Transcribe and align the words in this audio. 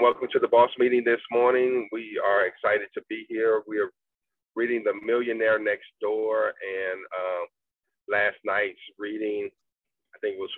Welcome 0.00 0.28
to 0.32 0.38
the 0.38 0.46
boss 0.46 0.70
meeting 0.78 1.02
this 1.04 1.20
morning. 1.32 1.88
We 1.90 2.20
are 2.24 2.46
excited 2.46 2.86
to 2.94 3.02
be 3.08 3.26
here. 3.28 3.62
We 3.66 3.80
are 3.80 3.90
reading 4.54 4.84
The 4.84 4.94
Millionaire 5.04 5.58
Next 5.58 5.86
Door, 6.00 6.54
and 6.62 7.00
um, 7.00 7.46
last 8.08 8.36
night's 8.44 8.78
reading, 8.96 9.50
I 10.14 10.18
think 10.20 10.38
was 10.38 10.50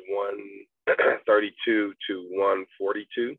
132 0.87 1.95
to 2.09 2.29
142. 2.37 3.35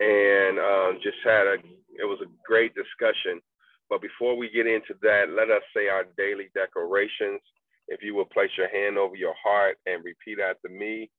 And 0.00 0.58
um, 0.58 0.98
just 1.04 1.18
had 1.24 1.46
a, 1.46 1.54
it 1.94 2.04
was 2.04 2.18
a 2.20 2.30
great 2.44 2.74
discussion. 2.74 3.40
But 3.88 4.02
before 4.02 4.36
we 4.36 4.50
get 4.50 4.66
into 4.66 4.94
that, 5.02 5.26
let 5.36 5.50
us 5.50 5.62
say 5.72 5.86
our 5.86 6.04
daily 6.18 6.50
declarations. 6.52 7.40
If 7.86 8.02
you 8.02 8.16
will 8.16 8.24
place 8.24 8.50
your 8.58 8.68
hand 8.70 8.98
over 8.98 9.14
your 9.14 9.34
heart 9.40 9.78
and 9.86 10.02
repeat 10.04 10.40
after 10.42 10.68
me, 10.68 11.10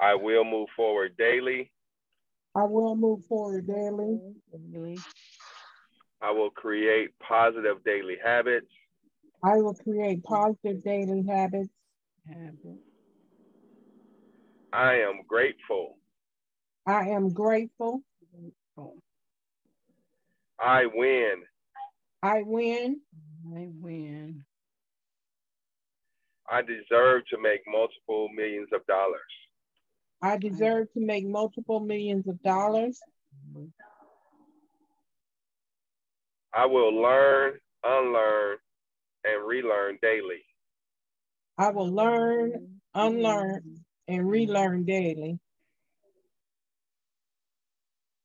I 0.00 0.14
will 0.14 0.44
move 0.44 0.68
forward 0.74 1.14
daily. 1.18 1.70
I 2.56 2.64
will 2.64 2.94
move 2.94 3.24
forward 3.26 3.66
daily. 3.66 4.20
I 6.22 6.30
will 6.30 6.50
create 6.50 7.10
positive 7.18 7.82
daily 7.84 8.16
habits. 8.24 8.68
I 9.42 9.56
will 9.56 9.74
create 9.74 10.22
positive 10.22 10.82
daily 10.84 11.24
habits. 11.28 11.68
I 14.72 14.94
am 14.96 15.22
grateful. 15.26 15.98
I 16.86 17.08
am 17.08 17.30
grateful. 17.30 18.04
I 20.60 20.86
win. 20.86 21.42
I 22.22 22.42
win. 22.42 23.00
I 23.54 23.68
win. 23.80 24.44
I 26.48 26.62
deserve 26.62 27.26
to 27.30 27.38
make 27.40 27.60
multiple 27.66 28.28
millions 28.34 28.68
of 28.72 28.86
dollars. 28.86 29.20
I 30.24 30.38
deserve 30.38 30.90
to 30.94 31.00
make 31.00 31.26
multiple 31.26 31.80
millions 31.80 32.26
of 32.26 32.42
dollars. 32.42 32.98
I 36.54 36.64
will 36.64 36.94
learn, 36.94 37.58
unlearn, 37.84 38.56
and 39.24 39.46
relearn 39.46 39.98
daily. 40.00 40.42
I 41.58 41.68
will 41.68 41.92
learn, 41.92 42.80
unlearn, 42.94 43.84
and 44.08 44.26
relearn 44.26 44.86
daily. 44.86 45.38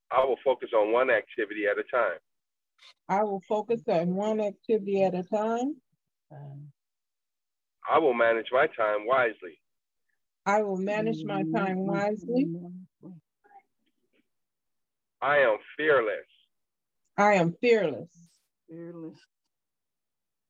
I 0.09 0.23
will 0.23 0.39
focus 0.41 0.69
on 0.73 0.93
one 0.93 1.09
activity 1.09 1.65
at 1.65 1.77
a 1.77 1.83
time. 1.83 2.19
I 3.09 3.23
will 3.23 3.41
focus 3.45 3.81
on 3.89 4.15
one 4.15 4.39
activity 4.39 5.03
at 5.03 5.15
a 5.15 5.23
time. 5.23 5.75
I 7.91 7.99
will 7.99 8.13
manage 8.13 8.47
my 8.53 8.67
time 8.67 9.05
wisely. 9.05 9.59
I 10.49 10.63
will 10.63 10.77
manage 10.77 11.23
my 11.23 11.43
time 11.55 11.85
wisely. 11.85 12.49
I 15.21 15.37
am 15.37 15.57
fearless. 15.77 16.31
I 17.15 17.33
am 17.35 17.55
fearless. 17.61 18.09
Fearless. 18.67 19.19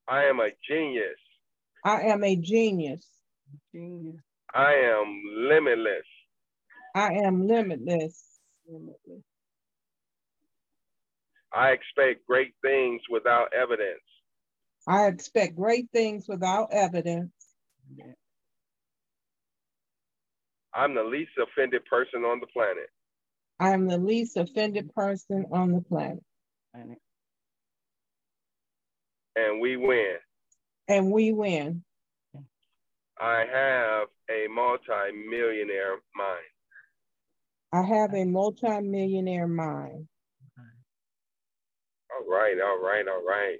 I 0.08 0.23
am 0.23 0.39
a 0.39 0.52
genius. 0.66 1.20
I 1.83 2.03
am 2.03 2.23
a 2.23 2.33
genius. 2.38 3.05
Genius. 3.73 4.16
I 4.55 4.72
am 4.75 5.22
limitless. 5.36 6.08
I 6.95 7.16
am 7.25 7.45
limitless. 7.45 8.39
Limitless. 8.70 9.25
I 11.53 11.72
expect 11.72 12.25
great 12.25 12.53
things 12.64 13.02
without 13.09 13.52
evidence. 13.53 14.00
I 14.88 15.08
expect 15.08 15.58
great 15.58 15.89
things 15.92 16.25
without 16.30 16.70
evidence. 16.72 17.33
I'm 20.80 20.95
the 20.95 21.03
least 21.03 21.31
offended 21.38 21.83
person 21.85 22.23
on 22.23 22.39
the 22.39 22.47
planet. 22.47 22.89
I 23.59 23.72
am 23.72 23.85
the 23.85 23.97
least 23.97 24.38
offended 24.38 24.95
person 24.95 25.45
on 25.52 25.73
the 25.73 25.81
planet. 25.81 26.23
And 26.73 26.95
And 29.36 29.59
we 29.59 29.76
win. 29.76 30.15
And 30.87 31.11
we 31.11 31.33
win. 31.33 31.83
I 33.20 33.45
have 33.52 34.08
a 34.31 34.48
multi-millionaire 34.48 35.98
mind. 36.15 36.39
I 37.73 37.82
have 37.82 38.14
a 38.14 38.23
multi-millionaire 38.23 39.48
mind. 39.49 40.08
All 42.09 42.32
right, 42.32 42.55
all 42.64 42.82
right, 42.82 43.05
all 43.05 43.26
right. 43.27 43.58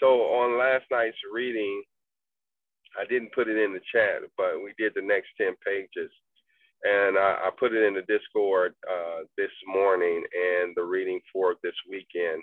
So 0.00 0.06
on 0.06 0.58
last 0.58 0.84
night's 0.90 1.18
reading, 1.30 1.82
I 3.00 3.04
didn't 3.06 3.32
put 3.34 3.48
it 3.48 3.56
in 3.58 3.72
the 3.72 3.80
chat, 3.92 4.22
but 4.36 4.62
we 4.62 4.72
did 4.78 4.92
the 4.94 5.02
next 5.02 5.28
10 5.40 5.54
pages. 5.64 6.10
And 6.84 7.18
I, 7.18 7.48
I 7.48 7.50
put 7.58 7.72
it 7.72 7.82
in 7.84 7.94
the 7.94 8.02
Discord 8.02 8.74
uh, 8.88 9.24
this 9.36 9.50
morning 9.66 10.22
and 10.34 10.74
the 10.76 10.82
reading 10.82 11.20
for 11.32 11.56
this 11.62 11.74
weekend. 11.90 12.42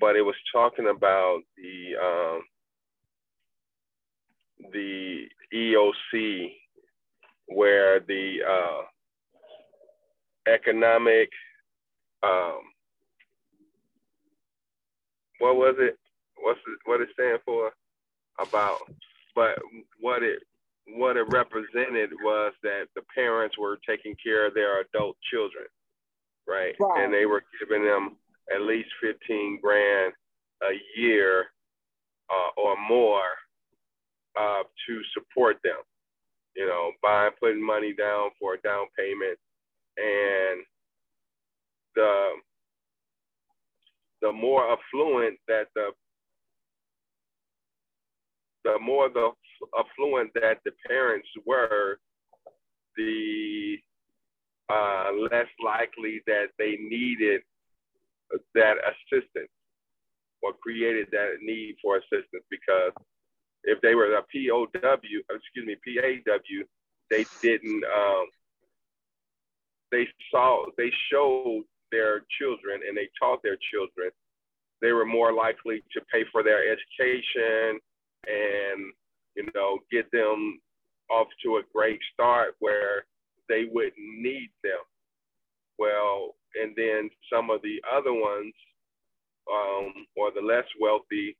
But 0.00 0.16
it 0.16 0.22
was 0.22 0.36
talking 0.52 0.88
about 0.88 1.40
the 1.56 1.96
um, 2.02 2.42
the 4.72 5.26
EOC, 5.54 6.52
where 7.46 8.00
the 8.00 8.38
uh, 8.48 8.82
economic 10.52 11.30
um, 12.22 12.60
what 15.38 15.56
was 15.56 15.76
it? 15.78 15.96
What's 16.40 16.60
it, 16.66 16.78
what 16.84 17.00
it 17.00 17.08
stand 17.12 17.40
for? 17.44 17.72
About, 18.40 18.78
but 19.38 19.54
what 20.00 20.24
it 20.24 20.40
what 20.96 21.16
it 21.16 21.28
represented 21.28 22.10
was 22.24 22.52
that 22.64 22.86
the 22.96 23.02
parents 23.14 23.56
were 23.56 23.78
taking 23.88 24.16
care 24.24 24.48
of 24.48 24.54
their 24.54 24.80
adult 24.80 25.16
children, 25.30 25.66
right? 26.48 26.74
Right. 26.80 27.04
And 27.04 27.14
they 27.14 27.24
were 27.24 27.44
giving 27.60 27.84
them 27.84 28.16
at 28.52 28.62
least 28.62 28.88
fifteen 29.00 29.60
grand 29.62 30.12
a 30.64 30.74
year 31.00 31.46
uh, 32.28 32.60
or 32.60 32.74
more 32.88 33.30
uh, 34.36 34.64
to 34.88 35.00
support 35.14 35.58
them. 35.62 35.78
You 36.56 36.66
know, 36.66 36.90
by 37.00 37.28
putting 37.38 37.64
money 37.64 37.94
down 37.94 38.30
for 38.40 38.54
a 38.54 38.60
down 38.62 38.86
payment, 38.98 39.38
and 39.98 40.64
the 41.94 42.30
the 44.20 44.32
more 44.32 44.64
affluent 44.72 45.38
that 45.46 45.68
the 45.76 45.90
the 48.64 48.78
more 48.80 49.08
the 49.08 49.30
affluent 49.78 50.32
that 50.34 50.58
the 50.64 50.72
parents 50.86 51.28
were, 51.46 51.98
the 52.96 53.76
uh, 54.68 55.10
less 55.30 55.48
likely 55.64 56.20
that 56.26 56.48
they 56.58 56.76
needed 56.80 57.40
that 58.54 58.76
assistance 58.84 59.50
or 60.42 60.52
created 60.62 61.08
that 61.10 61.38
need 61.40 61.76
for 61.82 61.96
assistance 61.96 62.44
because 62.50 62.92
if 63.64 63.80
they 63.80 63.94
were 63.94 64.14
a 64.14 64.22
POW, 64.22 64.66
excuse 64.74 65.66
me, 65.66 65.76
PAW, 65.84 66.64
they 67.10 67.26
didn't, 67.42 67.82
um, 67.84 68.26
they 69.90 70.06
saw, 70.30 70.66
they 70.76 70.90
showed 71.10 71.64
their 71.90 72.24
children 72.38 72.80
and 72.86 72.96
they 72.96 73.08
taught 73.20 73.42
their 73.42 73.58
children, 73.72 74.10
they 74.80 74.92
were 74.92 75.06
more 75.06 75.32
likely 75.32 75.82
to 75.92 76.00
pay 76.12 76.24
for 76.30 76.42
their 76.42 76.62
education 76.70 77.80
and, 78.26 78.92
you 79.36 79.46
know, 79.54 79.78
get 79.90 80.10
them 80.12 80.60
off 81.10 81.28
to 81.44 81.56
a 81.56 81.62
great 81.72 82.00
start 82.12 82.54
where 82.58 83.04
they 83.48 83.64
wouldn't 83.70 83.94
need 83.96 84.50
them. 84.62 84.80
Well, 85.78 86.34
and 86.60 86.74
then 86.76 87.08
some 87.32 87.50
of 87.50 87.62
the 87.62 87.80
other 87.90 88.12
ones, 88.12 88.52
um, 89.50 90.06
or 90.16 90.30
the 90.32 90.40
less 90.40 90.64
wealthy, 90.80 91.36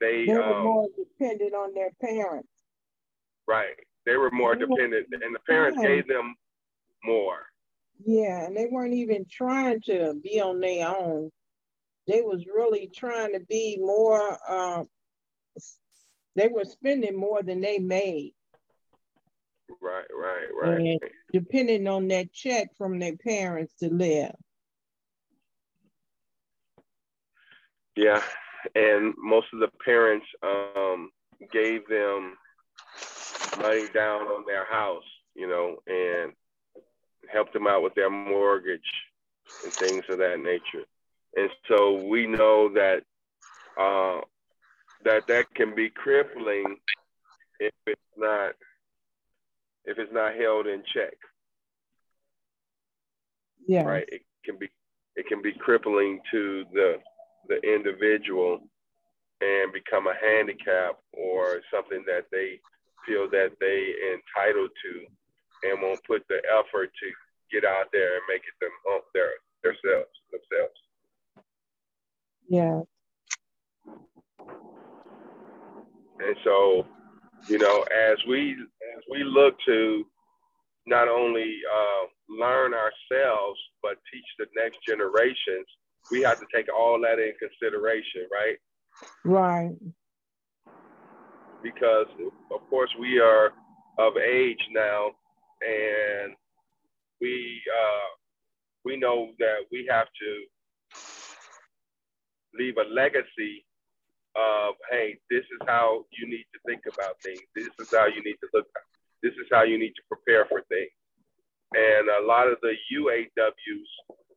they, 0.00 0.24
They 0.26 0.34
were 0.34 0.42
um, 0.42 0.64
more 0.64 0.88
dependent 0.96 1.54
on 1.54 1.72
their 1.74 1.90
parents. 2.00 2.48
right, 3.46 3.76
they 4.06 4.16
were 4.16 4.30
more 4.30 4.54
They 4.54 4.64
dependent, 4.66 5.06
and 5.12 5.34
the 5.34 5.38
parents 5.48 5.78
Right. 5.78 5.86
gave 5.88 6.08
them 6.08 6.34
more. 7.04 7.46
Yeah, 8.04 8.46
and 8.46 8.56
they 8.56 8.66
weren't 8.66 8.94
even 8.94 9.24
trying 9.30 9.80
to 9.82 10.14
be 10.22 10.40
on 10.40 10.60
their 10.60 10.88
own. 10.88 11.30
They 12.06 12.20
was 12.20 12.44
really 12.46 12.90
trying 12.94 13.32
to 13.32 13.40
be 13.40 13.78
more, 13.80 14.38
uh, 14.48 14.84
they 16.36 16.48
were 16.48 16.64
spending 16.64 17.16
more 17.16 17.42
than 17.42 17.60
they 17.60 17.78
made, 17.78 18.34
Right, 19.80 20.04
right, 20.14 20.46
right. 20.54 20.80
and 20.80 21.00
depending 21.32 21.86
on 21.88 22.08
that 22.08 22.32
check 22.32 22.68
from 22.76 22.98
their 22.98 23.16
parents 23.16 23.74
to 23.80 23.92
live. 23.92 24.34
Yeah, 27.96 28.22
and 28.74 29.14
most 29.16 29.46
of 29.52 29.60
the 29.60 29.68
parents 29.84 30.26
um, 30.42 31.10
gave 31.52 31.86
them 31.88 32.36
money 33.60 33.86
down 33.94 34.22
on 34.22 34.44
their 34.46 34.64
house, 34.64 35.04
you 35.34 35.46
know, 35.46 35.76
and 35.86 36.32
helped 37.32 37.52
them 37.52 37.66
out 37.66 37.82
with 37.82 37.94
their 37.94 38.10
mortgage 38.10 38.80
and 39.62 39.72
things 39.72 40.04
of 40.08 40.18
that 40.18 40.40
nature. 40.40 40.84
And 41.36 41.50
so 41.68 42.06
we 42.06 42.26
know 42.26 42.72
that 42.74 43.02
uh, 43.78 44.20
that 45.04 45.26
that 45.26 45.52
can 45.54 45.74
be 45.74 45.90
crippling 45.90 46.76
if 47.60 47.72
it's 47.86 48.00
not 48.16 48.52
if 49.84 49.98
it's 49.98 50.12
not 50.12 50.34
held 50.34 50.66
in 50.66 50.82
check. 50.92 51.14
Yeah. 53.66 53.82
right? 53.82 54.08
It 54.08 54.22
can 54.44 54.58
be 54.58 54.68
it 55.16 55.26
can 55.26 55.42
be 55.42 55.52
crippling 55.52 56.20
to 56.30 56.64
the 56.72 56.98
the 57.48 57.60
individual 57.62 58.60
and 59.40 59.72
become 59.72 60.06
a 60.06 60.14
handicap 60.14 60.96
or 61.12 61.60
something 61.72 62.04
that 62.06 62.24
they 62.32 62.60
feel 63.06 63.28
that 63.30 63.52
they 63.60 63.94
entitled 64.14 64.70
to 64.82 65.68
and 65.68 65.82
won't 65.82 66.02
put 66.04 66.24
the 66.28 66.40
effort 66.58 66.90
to 67.00 67.08
get 67.52 67.64
out 67.64 67.86
there 67.92 68.16
and 68.16 68.22
make 68.28 68.42
it 68.42 68.56
them 68.60 68.70
their 69.12 69.32
themselves 69.62 70.12
themselves. 70.30 70.83
Yeah. 72.48 72.80
And 76.18 76.36
so, 76.44 76.86
you 77.48 77.58
know, 77.58 77.82
as 77.82 78.18
we 78.28 78.52
as 78.96 79.02
we 79.10 79.24
look 79.24 79.56
to 79.66 80.04
not 80.86 81.08
only 81.08 81.58
uh, 81.72 82.06
learn 82.28 82.72
ourselves 82.74 83.58
but 83.82 83.96
teach 84.12 84.24
the 84.38 84.46
next 84.56 84.78
generations, 84.86 85.66
we 86.10 86.22
have 86.22 86.38
to 86.38 86.46
take 86.54 86.66
all 86.74 87.00
that 87.00 87.18
in 87.18 87.32
consideration, 87.38 88.26
right? 88.32 88.56
Right. 89.24 89.76
Because 91.62 92.06
of 92.52 92.60
course 92.68 92.90
we 93.00 93.18
are 93.18 93.52
of 93.98 94.16
age 94.16 94.60
now, 94.72 95.10
and 95.62 96.34
we 97.20 97.60
uh, 97.70 98.08
we 98.84 98.96
know 98.96 99.30
that 99.38 99.64
we 99.72 99.86
have 99.90 100.06
to 100.06 100.44
leave 102.58 102.76
a 102.78 102.88
legacy 102.88 103.64
of 104.36 104.74
hey, 104.90 105.18
this 105.30 105.44
is 105.44 105.60
how 105.66 106.04
you 106.10 106.26
need 106.28 106.46
to 106.52 106.58
think 106.66 106.82
about 106.92 107.20
things. 107.22 107.40
This 107.54 107.70
is 107.78 107.88
how 107.92 108.06
you 108.06 108.22
need 108.22 108.38
to 108.42 108.48
look. 108.52 108.66
This 109.22 109.32
is 109.34 109.46
how 109.50 109.62
you 109.62 109.78
need 109.78 109.94
to 109.94 110.02
prepare 110.10 110.44
for 110.46 110.62
things. 110.68 110.90
And 111.74 112.08
a 112.08 112.26
lot 112.26 112.48
of 112.48 112.58
the 112.62 112.74
UAWs 112.92 113.92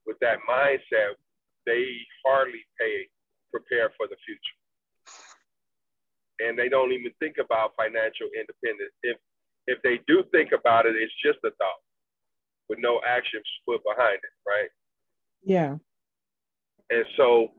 with 0.05 0.17
that 0.21 0.37
mindset, 0.49 1.17
they 1.65 1.85
hardly 2.25 2.65
pay 2.79 3.07
prepare 3.51 3.91
for 3.97 4.07
the 4.07 4.15
future. 4.25 4.57
And 6.39 6.57
they 6.57 6.69
don't 6.69 6.91
even 6.91 7.11
think 7.19 7.37
about 7.43 7.73
financial 7.75 8.29
independence. 8.37 8.93
If 9.03 9.17
if 9.67 9.81
they 9.83 9.99
do 10.07 10.23
think 10.31 10.51
about 10.53 10.85
it, 10.85 10.95
it's 10.95 11.13
just 11.23 11.39
a 11.43 11.51
thought 11.59 11.81
with 12.69 12.79
no 12.79 13.01
action 13.05 13.41
put 13.67 13.81
behind 13.83 14.15
it, 14.15 14.35
right? 14.47 14.69
Yeah. 15.43 15.75
And 16.89 17.05
so 17.17 17.49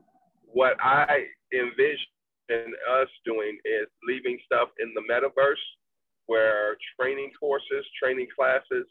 what 0.51 0.75
I 0.81 1.25
envision 1.53 2.73
us 2.91 3.07
doing 3.25 3.57
is 3.65 3.87
leaving 4.07 4.39
stuff 4.45 4.69
in 4.79 4.93
the 4.95 5.01
metaverse 5.01 5.55
where 6.25 6.77
training 6.99 7.31
courses, 7.39 7.85
training 8.01 8.27
classes 8.35 8.85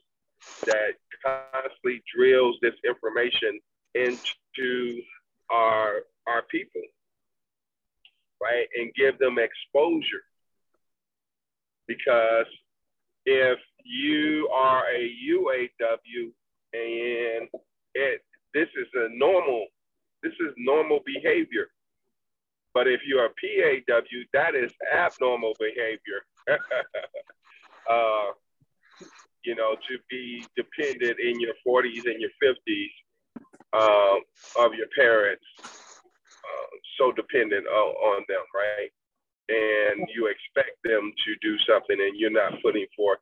that 0.66 0.94
constantly 1.24 2.02
drills 2.14 2.56
this 2.62 2.74
information 2.86 3.58
into 3.94 5.00
our 5.50 6.02
our 6.26 6.42
people, 6.50 6.82
right? 8.42 8.66
And 8.76 8.92
give 8.94 9.18
them 9.18 9.38
exposure. 9.38 10.24
Because 11.86 12.46
if 13.24 13.58
you 13.84 14.48
are 14.52 14.84
a 14.94 15.10
UAW 15.30 16.32
and 16.74 17.48
it 17.94 18.20
this 18.54 18.68
is 18.76 18.88
a 18.94 19.08
normal, 19.16 19.66
this 20.22 20.32
is 20.40 20.52
normal 20.56 21.00
behavior. 21.04 21.68
But 22.74 22.86
if 22.86 23.00
you're 23.06 23.26
a 23.26 23.30
PAW, 23.30 24.02
that 24.34 24.54
is 24.54 24.72
abnormal 24.94 25.54
behavior. 25.58 26.22
uh, 27.90 28.32
you 29.44 29.54
know, 29.54 29.74
to 29.88 29.98
be 30.10 30.44
dependent 30.56 31.18
in 31.20 31.40
your 31.40 31.54
40s 31.66 32.04
and 32.04 32.20
your 32.20 32.30
50s 32.42 32.92
um, 33.72 34.20
of 34.58 34.74
your 34.74 34.88
parents, 34.96 35.44
uh, 35.60 36.68
so 36.98 37.12
dependent 37.12 37.66
on, 37.66 37.94
on 37.94 38.24
them, 38.28 38.44
right? 38.54 38.90
And 39.48 40.06
you 40.14 40.26
expect 40.26 40.76
them 40.84 41.12
to 41.24 41.34
do 41.40 41.58
something 41.66 41.96
and 41.98 42.18
you're 42.18 42.30
not 42.30 42.60
putting 42.62 42.86
forth 42.94 43.20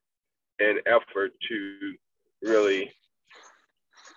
an 0.59 0.79
effort 0.87 1.33
to 1.49 1.95
really 2.43 2.91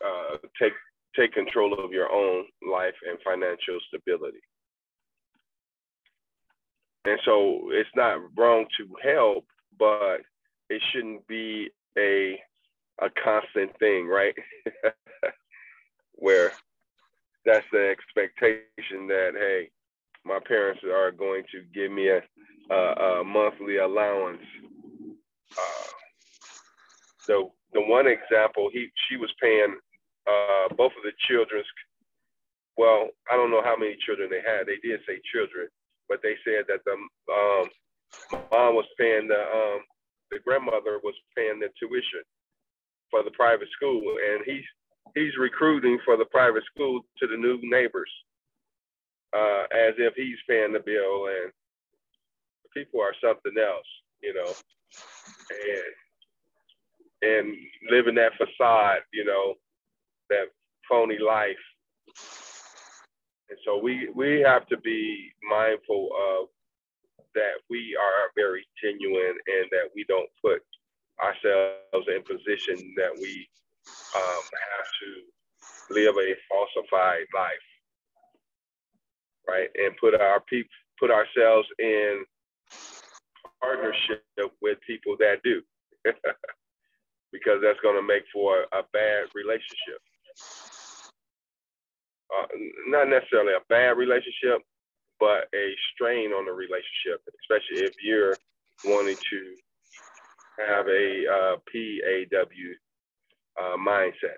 uh, 0.04 0.38
take 0.60 0.74
take 1.16 1.34
control 1.34 1.74
of 1.74 1.92
your 1.92 2.12
own 2.12 2.46
life 2.70 2.94
and 3.08 3.18
financial 3.24 3.80
stability. 3.88 4.40
And 7.06 7.20
so 7.26 7.70
it's 7.72 7.90
not 7.96 8.20
wrong 8.38 8.66
to 8.78 8.88
help, 9.04 9.46
but 9.78 10.18
it 10.70 10.82
shouldn't 10.92 11.26
be 11.28 11.70
a 11.98 12.40
a 13.02 13.10
constant 13.24 13.72
thing, 13.80 14.08
right? 14.08 14.36
Where 16.14 16.52
that's 17.46 17.66
the 17.72 17.90
expectation 17.90 19.08
that 19.08 19.32
hey, 19.36 19.70
my 20.26 20.40
parents 20.46 20.82
are 20.84 21.12
going 21.12 21.44
to 21.52 21.64
give 21.74 21.92
me 21.92 22.10
a, 22.10 22.22
a, 22.72 23.22
a 23.22 23.24
monthly 23.24 23.78
allowance. 23.78 24.44
Uh, 25.58 25.88
so 27.22 27.54
the 27.74 27.82
one 27.82 28.06
example, 28.08 28.70
he 28.72 28.90
she 29.08 29.16
was 29.16 29.32
paying 29.42 29.78
uh, 30.30 30.70
both 30.78 30.94
of 30.98 31.04
the 31.04 31.14
children's. 31.28 31.68
Well, 32.78 33.10
I 33.32 33.36
don't 33.36 33.52
know 33.52 33.64
how 33.64 33.76
many 33.76 33.98
children 34.06 34.30
they 34.30 34.42
had. 34.46 34.68
They 34.68 34.80
did 34.88 35.02
say 35.08 35.20
children, 35.34 35.68
but 36.08 36.22
they 36.24 36.36
said 36.46 36.66
that 36.70 36.86
the 36.86 36.94
um, 36.94 37.68
mom 38.52 38.76
was 38.76 38.88
paying 38.98 39.28
the 39.28 39.42
um, 39.42 39.82
the 40.32 40.40
grandmother 40.46 41.00
was 41.04 41.16
paying 41.36 41.60
the 41.60 41.70
tuition 41.80 42.24
for 43.12 43.24
the 43.24 43.32
private 43.32 43.70
school, 43.76 44.02
and 44.02 44.44
he's 44.46 44.66
he's 45.16 45.36
recruiting 45.40 46.00
for 46.06 46.18
the 46.18 46.26
private 46.26 46.64
school 46.74 47.02
to 47.20 47.28
the 47.28 47.38
new 47.38 47.60
neighbors, 47.64 48.12
uh, 49.36 49.64
as 49.72 49.96
if 49.98 50.14
he's 50.16 50.38
paying 50.48 50.74
the 50.74 50.80
bill, 50.80 51.28
and 51.28 51.52
people 52.74 53.02
are 53.02 53.16
something 53.24 53.58
else, 53.58 53.88
you 54.22 54.34
know, 54.34 54.54
and 55.52 55.94
and 57.22 57.58
living 57.92 58.16
that 58.16 58.32
facade, 58.38 59.02
you 59.12 59.26
know, 59.26 59.56
that 60.30 60.46
phony 60.88 61.18
life. 61.20 61.64
And 63.50 63.58
so 63.66 63.80
we 63.82 64.10
we 64.16 64.42
have 64.42 64.68
to 64.68 64.78
be 64.78 65.32
mindful 65.50 66.10
of 66.32 66.48
that 67.36 67.62
we 67.70 67.96
are 68.00 68.32
very 68.36 68.66
genuine 68.82 69.38
and 69.48 69.70
that 69.72 69.90
we 69.96 70.04
don't 70.08 70.30
put 70.44 70.62
ourselves 71.24 72.08
in 72.08 72.24
position 72.24 72.94
that 72.96 73.12
we 73.20 73.48
um, 74.16 74.44
have 74.44 74.88
to 75.02 75.94
live 75.94 76.16
a 76.18 76.36
falsified 76.50 77.26
life, 77.36 77.68
right? 79.48 79.70
And 79.76 79.96
put 79.98 80.20
our 80.20 80.40
people, 80.42 80.70
put 81.00 81.12
ourselves 81.12 81.68
in 81.80 82.24
partnership 83.62 84.24
with 84.62 84.78
people 84.86 85.16
that 85.20 85.42
do, 85.44 85.62
because 87.32 87.60
that's 87.62 87.80
going 87.82 87.96
to 87.96 88.08
make 88.08 88.24
for 88.34 88.64
a 88.72 88.84
bad 88.94 89.26
relationship. 89.36 90.02
Uh, 92.32 92.48
not 92.88 93.08
necessarily 93.08 93.54
a 93.54 93.66
bad 93.70 93.98
relationship, 93.98 94.62
but 95.20 95.48
a 95.54 95.74
strain 95.94 96.32
on 96.32 96.46
the 96.46 96.52
relationship, 96.52 97.22
especially 97.42 97.86
if 97.86 97.94
you're 98.04 98.36
wanting 98.86 99.18
to 99.30 99.56
have 100.68 100.88
a 100.88 101.24
uh, 101.28 101.56
PAW 101.72 102.74
uh, 103.62 103.78
mindset. 103.78 104.38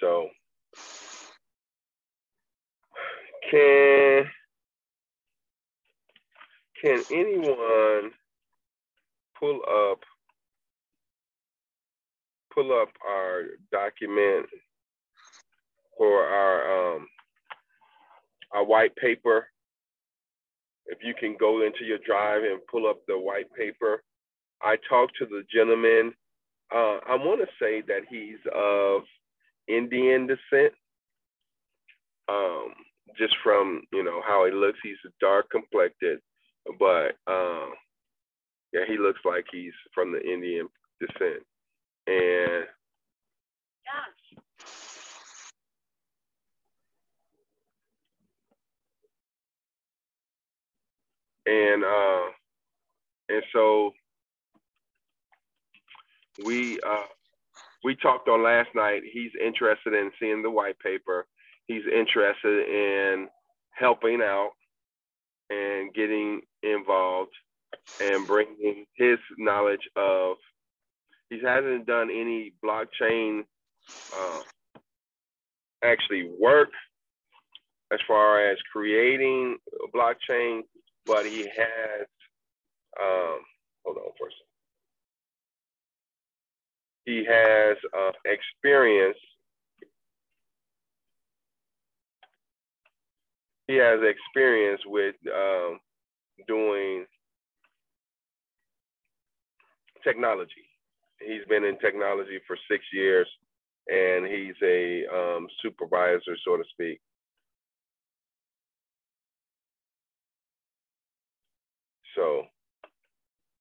So, 0.00 0.28
can 3.50 4.24
can 6.82 7.02
anyone 7.10 8.10
pull 9.38 9.60
up 9.90 10.00
pull 12.54 12.72
up 12.72 12.88
our 13.06 13.42
document 13.72 14.46
for 15.96 16.22
our 16.22 16.96
um, 16.96 17.08
our 18.52 18.64
white 18.64 18.94
paper. 18.96 19.48
If 20.86 20.98
you 21.02 21.14
can 21.18 21.36
go 21.38 21.62
into 21.64 21.84
your 21.84 21.98
drive 22.06 22.42
and 22.42 22.60
pull 22.70 22.88
up 22.88 22.98
the 23.06 23.18
white 23.18 23.52
paper, 23.56 24.02
I 24.62 24.76
talked 24.88 25.14
to 25.18 25.26
the 25.26 25.42
gentleman. 25.52 26.12
Uh, 26.74 26.98
I 27.08 27.16
want 27.16 27.40
to 27.40 27.46
say 27.60 27.82
that 27.88 28.02
he's 28.08 28.38
of 28.54 29.02
Indian 29.68 30.26
descent. 30.26 30.74
Um, 32.28 32.72
just 33.18 33.34
from 33.42 33.82
you 33.92 34.02
know 34.02 34.22
how 34.26 34.46
he 34.46 34.52
looks, 34.52 34.78
he's 34.82 34.96
dark 35.20 35.50
complected, 35.50 36.20
but 36.78 37.16
um, 37.26 37.72
yeah, 38.72 38.82
he 38.88 38.98
looks 38.98 39.20
like 39.24 39.44
he's 39.50 39.72
from 39.94 40.12
the 40.12 40.20
Indian 40.20 40.68
descent. 41.00 41.42
And 42.06 42.64
and 51.46 51.84
uh, 51.84 52.22
and 53.30 53.42
so 53.52 53.92
we 56.44 56.80
uh, 56.86 57.06
we 57.84 57.96
talked 57.96 58.28
on 58.28 58.44
last 58.44 58.70
night. 58.74 59.02
He's 59.12 59.32
interested 59.44 59.94
in 59.94 60.10
seeing 60.20 60.42
the 60.42 60.50
white 60.50 60.78
paper. 60.80 61.26
He's 61.66 61.84
interested 61.86 62.68
in 62.68 63.28
helping 63.72 64.20
out 64.22 64.52
and 65.50 65.92
getting 65.94 66.42
involved 66.62 67.32
and 68.00 68.26
bringing 68.26 68.86
his 68.96 69.18
knowledge 69.38 69.88
of. 69.96 70.36
He 71.34 71.40
hasn't 71.44 71.86
done 71.86 72.10
any 72.10 72.52
blockchain 72.64 73.40
uh, 74.16 74.40
actually 75.82 76.30
work 76.40 76.68
as 77.92 77.98
far 78.06 78.48
as 78.50 78.56
creating 78.72 79.56
blockchain, 79.92 80.60
but 81.04 81.26
he 81.26 81.40
has. 81.40 82.06
Um, 83.02 83.40
hold 83.84 83.96
on 83.96 84.12
second. 84.12 84.46
He 87.04 87.24
has 87.28 87.76
uh, 87.98 88.12
experience. 88.24 89.18
He 93.66 93.74
has 93.74 93.98
experience 94.02 94.82
with 94.86 95.16
um, 95.34 95.80
doing 96.46 97.06
technology. 100.04 100.73
He's 101.26 101.46
been 101.48 101.64
in 101.64 101.78
technology 101.78 102.38
for 102.46 102.56
six 102.70 102.84
years, 102.92 103.28
and 103.88 104.26
he's 104.26 104.54
a 104.62 105.04
um, 105.14 105.46
supervisor, 105.62 106.36
so 106.44 106.56
to 106.56 106.64
speak. 106.72 107.00
So, 112.16 112.42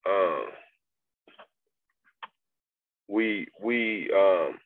um, 0.10 0.46
we 3.10 3.48
we 3.62 4.12
um, 4.16 4.58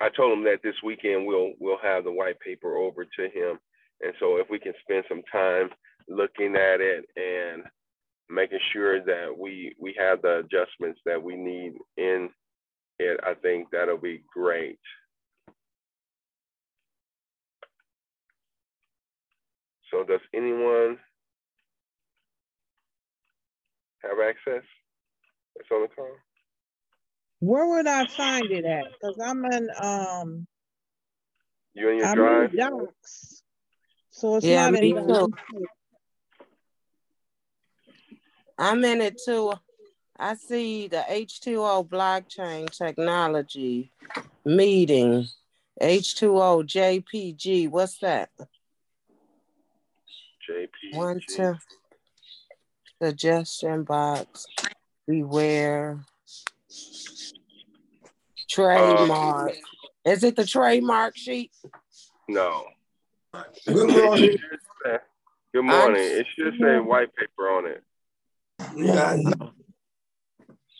I 0.00 0.08
told 0.16 0.32
him 0.38 0.44
that 0.44 0.60
this 0.62 0.76
weekend 0.84 1.26
we'll 1.26 1.52
we'll 1.60 1.78
have 1.82 2.04
the 2.04 2.12
white 2.12 2.40
paper 2.40 2.76
over 2.76 3.04
to 3.04 3.22
him, 3.24 3.58
and 4.00 4.12
so 4.20 4.36
if 4.38 4.48
we 4.50 4.58
can 4.58 4.72
spend 4.82 5.04
some 5.08 5.22
time 5.32 5.70
looking 6.08 6.56
at 6.56 6.80
it 6.80 7.04
and 7.16 7.64
making 8.30 8.60
sure 8.72 9.02
that 9.04 9.36
we 9.36 9.74
we 9.78 9.94
have 9.98 10.22
the 10.22 10.38
adjustments 10.38 11.00
that 11.04 11.22
we 11.22 11.36
need 11.36 11.74
in 11.96 12.30
it, 12.98 13.20
I 13.24 13.34
think 13.34 13.68
that'll 13.70 13.98
be 13.98 14.22
great. 14.32 14.78
So 19.90 20.04
does 20.04 20.20
anyone 20.32 20.98
have 24.02 24.18
access 24.24 24.62
that's 25.56 25.68
on 25.72 25.82
the 25.82 25.88
call? 25.88 26.14
Where 27.40 27.66
would 27.66 27.86
I 27.86 28.06
find 28.06 28.50
it 28.50 28.64
at? 28.64 28.84
Because 28.92 29.18
I'm 29.18 29.44
in 29.46 29.68
um 29.80 30.46
You 31.74 31.88
in 31.88 31.98
your 31.98 32.06
I'm 32.06 32.14
drive? 32.14 32.50
in 32.52 32.56
docs. 32.56 33.42
So 34.10 34.36
it's 34.36 34.46
Yeah, 34.46 34.70
not 34.70 34.80
me 34.80 34.90
in 34.90 35.06
too. 35.06 35.32
I'm 38.60 38.84
in 38.84 39.00
it 39.00 39.18
too. 39.24 39.54
I 40.18 40.34
see 40.34 40.86
the 40.86 41.02
H2O 41.08 41.88
blockchain 41.88 42.68
technology 42.70 43.90
meeting. 44.44 45.26
H2O 45.80 46.66
JPG. 46.66 47.70
What's 47.70 47.96
that? 48.00 48.28
JP. 50.48 50.68
One 50.92 51.20
to 51.36 51.58
suggestion 53.02 53.84
box. 53.84 54.44
Beware. 55.06 56.00
Trademark. 58.50 59.52
Uh, 59.52 60.10
Is 60.10 60.22
it 60.22 60.36
the 60.36 60.44
trademark 60.44 61.16
sheet? 61.16 61.50
No. 62.28 62.64
Good 63.66 63.88
morning. 63.90 64.30
should 64.32 64.40
say- 64.84 64.98
Good 65.54 65.62
morning. 65.64 66.02
It 66.02 66.26
should 66.36 66.54
say 66.60 66.78
white 66.78 67.14
paper 67.16 67.48
on 67.48 67.66
it. 67.66 67.82
Yeah, 68.76 69.16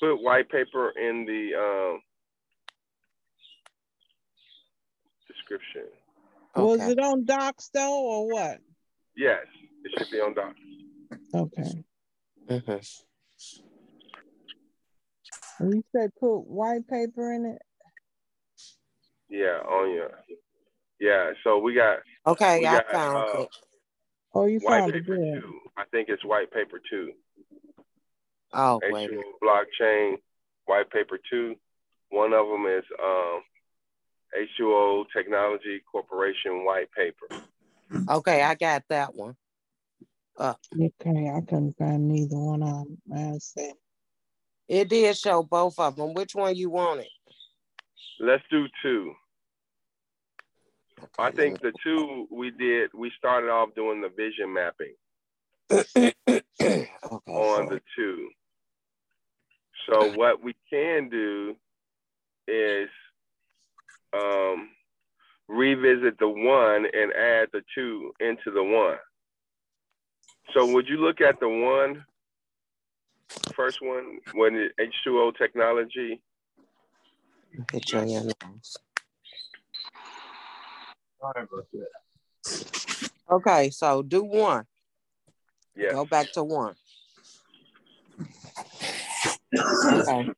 Put 0.00 0.22
white 0.22 0.48
paper 0.48 0.90
in 0.98 1.26
the 1.26 1.54
um, 1.58 2.00
description. 5.28 5.84
Was 6.56 6.80
it 6.80 6.98
on 6.98 7.24
docs 7.24 7.70
though 7.72 8.00
or 8.02 8.32
what? 8.32 8.58
Yes, 9.16 9.44
it 9.84 9.92
should 9.98 10.10
be 10.10 10.20
on 10.20 10.34
doc. 10.34 10.54
Okay. 11.34 11.84
Mhm. 12.48 13.02
You 15.60 15.84
said 15.94 16.10
put 16.18 16.38
white 16.40 16.88
paper 16.88 17.32
in 17.34 17.44
it? 17.44 17.62
Yeah, 19.28 19.58
on 19.68 19.94
your. 19.94 20.10
Yeah, 20.98 21.32
so 21.44 21.58
we 21.58 21.74
got 21.74 21.98
Okay, 22.26 22.60
We 22.60 22.66
I 22.66 22.76
got, 22.76 22.90
found 22.90 23.16
uh, 23.16 23.40
it. 23.42 23.48
Oh, 24.34 24.46
you 24.46 24.60
found 24.60 24.90
it 24.94 25.04
paper 25.04 25.16
two. 25.16 25.60
I 25.76 25.84
think 25.90 26.08
it's 26.08 26.24
white 26.24 26.50
paper 26.52 26.80
two. 26.90 27.12
Oh, 28.52 28.80
wait. 28.90 29.08
a 29.08 29.08
H2O 29.08 29.10
minute. 29.10 29.26
blockchain, 29.42 30.14
white 30.66 30.90
paper 30.90 31.18
two. 31.30 31.54
One 32.10 32.32
of 32.32 32.48
them 32.48 32.66
is 32.66 32.84
um, 33.02 33.42
H2O 34.36 35.04
Technology 35.16 35.80
Corporation 35.90 36.64
white 36.64 36.88
paper. 36.92 37.42
Okay, 38.08 38.42
I 38.42 38.54
got 38.54 38.84
that 38.88 39.14
one. 39.14 39.36
Okay, 40.38 40.90
I 41.28 41.40
couldn't 41.40 41.76
find 41.76 42.08
neither 42.08 42.36
one 42.38 42.62
of 42.62 42.68
them. 42.86 42.98
I 43.14 43.38
said, 43.38 43.72
It 44.68 44.88
did 44.88 45.16
show 45.16 45.42
both 45.42 45.78
of 45.78 45.96
them. 45.96 46.14
Which 46.14 46.34
one 46.34 46.54
you 46.56 46.70
wanted? 46.70 47.08
Let's 48.18 48.42
do 48.50 48.66
two. 48.82 49.12
I 51.18 51.30
think 51.30 51.60
the 51.60 51.72
two 51.82 52.26
we 52.30 52.50
did, 52.50 52.90
we 52.94 53.10
started 53.18 53.48
off 53.48 53.74
doing 53.74 54.02
the 54.02 54.10
vision 54.10 54.52
mapping 54.52 54.94
okay, 55.70 56.90
on 57.26 57.68
so- 57.68 57.74
the 57.74 57.80
two. 57.96 58.28
So 59.90 60.12
what 60.12 60.42
we 60.42 60.54
can 60.70 61.08
do 61.08 61.56
is 62.46 62.88
um, 64.12 64.68
revisit 65.48 66.18
the 66.18 66.28
one 66.28 66.86
and 66.92 67.12
add 67.12 67.48
the 67.52 67.62
two 67.74 68.12
into 68.20 68.52
the 68.52 68.62
one. 68.62 68.98
So 70.54 70.72
would 70.72 70.88
you 70.88 70.96
look 70.96 71.20
at 71.20 71.40
the 71.40 71.48
one, 71.48 72.04
first 73.54 73.78
one, 73.82 74.18
when 74.32 74.54
it 74.56 74.72
H2O 74.78 75.36
technology? 75.36 76.20
Hit 77.72 77.92
you 77.92 77.98
on 77.98 78.08
your 78.08 78.22
nose. 78.22 78.76
Okay, 83.30 83.70
so 83.70 84.02
do 84.02 84.24
one. 84.24 84.64
Yes. 85.76 85.92
Go 85.92 86.04
back 86.04 86.32
to 86.32 86.42
one. 86.42 86.74
Okay. 89.52 90.32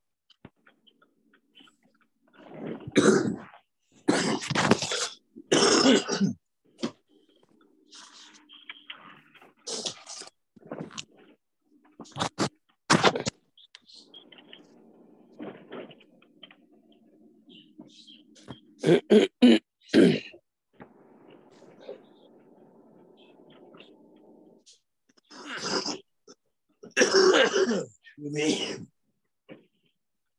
Me. 28.18 28.76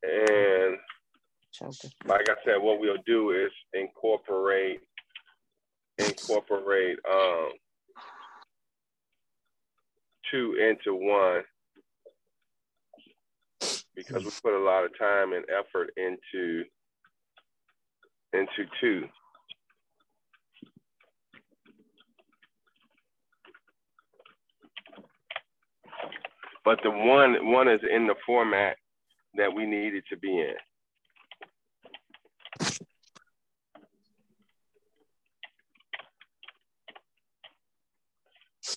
And 0.02 0.76
Choking. 1.52 1.93
Like 2.06 2.28
I 2.28 2.34
said, 2.44 2.56
what 2.60 2.80
we'll 2.80 2.96
do 3.06 3.30
is 3.30 3.50
incorporate 3.74 4.80
incorporate 5.98 6.98
um 7.10 7.50
two 10.30 10.56
into 10.60 10.94
one 10.94 11.42
because 13.94 14.24
we 14.24 14.30
put 14.42 14.54
a 14.54 14.64
lot 14.64 14.84
of 14.84 14.90
time 14.98 15.32
and 15.32 15.44
effort 15.50 15.90
into 15.96 16.64
into 18.32 18.70
two. 18.80 19.04
But 26.64 26.80
the 26.82 26.90
one 26.90 27.52
one 27.52 27.68
is 27.68 27.80
in 27.90 28.06
the 28.06 28.14
format 28.26 28.76
that 29.36 29.54
we 29.54 29.66
need 29.66 29.94
it 29.94 30.04
to 30.10 30.16
be 30.16 30.38
in. 30.38 30.54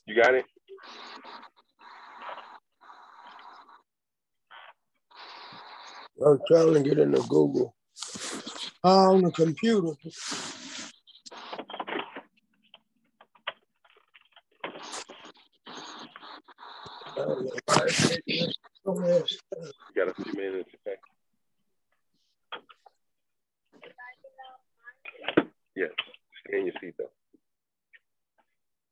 You 0.07 0.15
got 0.15 0.35
it? 0.35 0.45
I'm 6.25 6.39
trying 6.47 6.73
to 6.73 6.79
get 6.81 6.99
into 6.99 7.21
Google. 7.27 7.75
Uh, 8.83 9.11
on 9.11 9.23
the 9.23 9.31
computer. 9.31 9.93
I 17.03 17.19
don't 17.19 17.43
know 17.43 17.51
why 17.65 17.77
it's 17.85 18.09
taking 18.09 18.51
so 18.85 18.93
much 18.93 19.37
time. 19.53 19.71
You 19.95 20.05
got 20.05 20.07
a 20.09 20.23
few 20.23 20.33
minutes, 20.33 20.69
okay? 20.87 20.97
Yes, 25.75 25.89
stay 26.47 26.59
in 26.59 26.65
your 26.67 26.75
seat 26.81 26.95
though. 26.97 27.11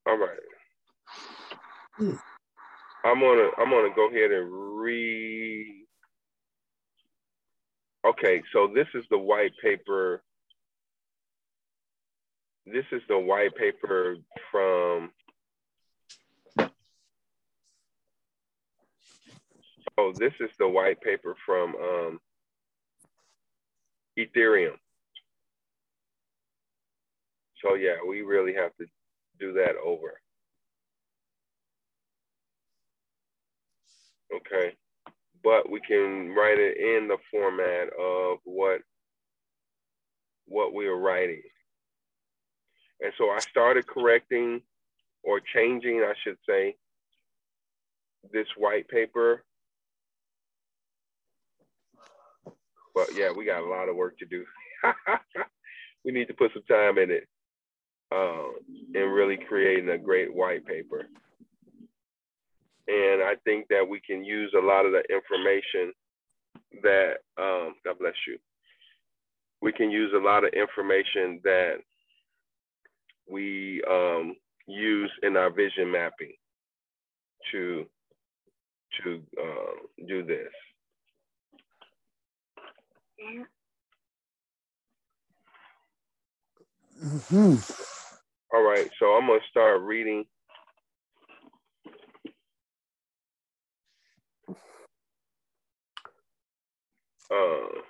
All 0.07 0.17
right. 0.17 0.38
I'm 2.00 3.20
gonna 3.20 3.50
I'm 3.58 3.70
gonna 3.70 3.94
go 3.96 4.10
ahead 4.10 4.32
and 4.32 4.52
read. 4.52 5.86
Okay, 8.06 8.44
so 8.52 8.68
this 8.74 8.88
is 8.94 9.06
the 9.10 9.18
white 9.18 9.54
paper. 9.64 10.22
This 12.66 12.86
is 12.92 13.02
the 13.08 13.18
white 13.18 13.56
paper 13.56 14.18
from. 14.52 15.12
Oh, 19.98 20.12
this 20.18 20.34
is 20.42 20.50
the 20.60 20.68
white 20.68 21.00
paper 21.00 21.36
from 21.46 21.75
um, 21.75 22.20
Ethereum. 24.20 24.75
So 27.64 27.75
yeah, 27.75 27.96
we 28.06 28.22
really 28.22 28.54
have 28.54 28.75
to 28.75 28.86
do 29.40 29.54
that 29.54 29.75
over. 29.84 30.20
Okay. 34.34 34.74
But 35.44 35.70
we 35.70 35.79
can 35.82 36.34
write 36.34 36.58
it 36.60 36.77
in 36.77 37.08
the 37.08 37.17
format 37.32 37.89
of 38.00 38.39
what 38.44 38.82
what 40.48 40.74
we 40.74 40.86
are 40.88 40.98
writing. 40.98 41.41
And 43.01 43.12
so 43.17 43.29
I 43.29 43.39
started 43.39 43.88
correcting 43.88 44.62
or 45.24 45.39
changing, 45.39 46.01
I 46.01 46.13
should 46.24 46.38
say, 46.48 46.75
this 48.32 48.48
white 48.58 48.88
paper. 48.88 49.44
But 52.94 53.10
yeah, 53.15 53.32
we 53.36 53.46
got 53.46 53.63
a 53.63 53.67
lot 53.67 53.89
of 53.89 53.96
work 53.96 54.17
to 54.20 54.25
do. 54.25 54.46
we 56.05 56.12
need 56.12 56.27
to 56.27 56.34
put 56.34 56.53
some 56.53 56.63
time 56.63 56.98
in 56.98 57.12
it 57.12 57.27
um, 58.12 58.53
and 58.94 59.13
really 59.13 59.38
creating 59.38 59.89
a 59.89 59.98
great 59.98 60.34
white 60.34 60.65
paper. 60.65 61.08
And 62.88 63.24
I 63.24 63.36
think 63.46 63.68
that 63.70 63.88
we 63.89 64.01
can 64.01 64.25
use 64.25 64.54
a 64.58 64.62
lot 64.65 64.86
of 64.86 64.94
the 64.94 65.04
information 65.13 65.94
that, 66.84 67.15
um, 67.38 67.75
God 67.86 68.00
bless 68.00 68.15
you. 68.27 68.38
We 69.62 69.74
can 69.74 69.92
use 69.92 70.13
a 70.15 70.20
lot 70.24 70.46
of 70.46 70.54
information 70.54 71.42
that 71.44 71.75
we 73.30 73.84
um, 73.89 74.36
use 74.68 75.12
in 75.24 75.38
our 75.38 75.51
vision 75.51 75.92
mapping 75.92 76.34
to 77.51 77.86
to 79.04 79.22
uh, 79.42 80.06
do 80.08 80.24
this. 80.25 80.51
Mhm. 87.04 87.74
All 88.54 88.63
right, 88.63 88.89
so 89.00 89.08
I'm 89.15 89.27
gonna 89.27 89.39
start 89.50 89.82
reading. 89.82 90.25
Uh, 97.31 97.81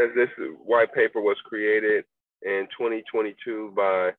as 0.00 0.10
this 0.14 0.30
white 0.64 0.92
paper 0.92 1.20
was 1.20 1.36
created 1.44 2.04
in 2.42 2.66
2022 2.76 3.72
by 3.76 4.10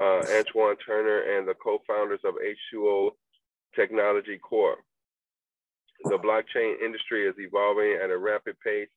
uh, 0.00 0.22
Antoine 0.38 0.76
Turner 0.86 1.36
and 1.38 1.46
the 1.46 1.54
co-founders 1.62 2.20
of 2.24 2.34
H2O 2.34 3.10
Technology 3.74 4.38
Corp. 4.38 4.78
The 6.04 6.18
blockchain 6.18 6.74
industry 6.84 7.26
is 7.26 7.34
evolving 7.38 7.98
at 8.02 8.10
a 8.10 8.18
rapid 8.18 8.56
pace, 8.60 8.88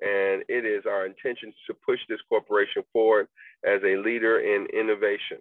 and 0.00 0.42
it 0.48 0.64
is 0.66 0.84
our 0.86 1.06
intention 1.06 1.52
to 1.66 1.74
push 1.86 2.00
this 2.08 2.20
corporation 2.28 2.82
forward 2.92 3.28
as 3.64 3.80
a 3.84 3.96
leader 3.96 4.40
in 4.40 4.66
innovation. 4.78 5.38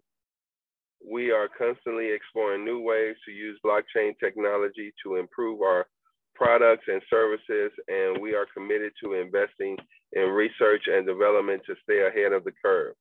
We 1.07 1.31
are 1.31 1.49
constantly 1.57 2.11
exploring 2.11 2.65
new 2.65 2.81
ways 2.81 3.15
to 3.25 3.31
use 3.31 3.59
blockchain 3.65 4.17
technology 4.19 4.93
to 5.03 5.15
improve 5.17 5.61
our 5.61 5.87
products 6.35 6.85
and 6.87 7.01
services, 7.09 7.71
and 7.87 8.21
we 8.21 8.35
are 8.35 8.45
committed 8.53 8.91
to 9.03 9.13
investing 9.13 9.77
in 10.13 10.29
research 10.29 10.83
and 10.87 11.05
development 11.05 11.61
to 11.65 11.75
stay 11.83 12.05
ahead 12.07 12.33
of 12.33 12.43
the 12.43 12.51
curve. 12.63 12.93